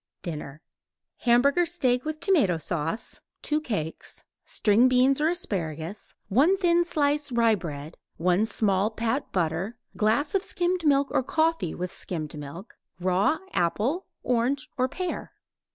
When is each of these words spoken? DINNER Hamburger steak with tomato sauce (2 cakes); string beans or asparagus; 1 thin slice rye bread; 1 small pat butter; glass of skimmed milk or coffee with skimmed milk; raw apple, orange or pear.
DINNER 0.23 0.63
Hamburger 1.17 1.63
steak 1.67 2.05
with 2.05 2.19
tomato 2.19 2.57
sauce 2.57 3.21
(2 3.43 3.61
cakes); 3.61 4.23
string 4.43 4.87
beans 4.87 5.21
or 5.21 5.29
asparagus; 5.29 6.15
1 6.29 6.57
thin 6.57 6.83
slice 6.83 7.31
rye 7.31 7.53
bread; 7.53 7.97
1 8.17 8.47
small 8.47 8.89
pat 8.89 9.31
butter; 9.31 9.77
glass 9.95 10.33
of 10.33 10.41
skimmed 10.43 10.87
milk 10.87 11.09
or 11.11 11.21
coffee 11.21 11.75
with 11.75 11.93
skimmed 11.93 12.35
milk; 12.35 12.79
raw 12.99 13.37
apple, 13.53 14.07
orange 14.23 14.69
or 14.75 14.87
pear. 14.89 15.33